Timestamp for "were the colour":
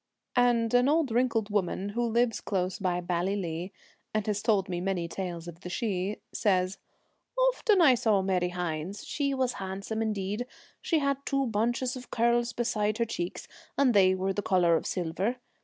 14.15-14.75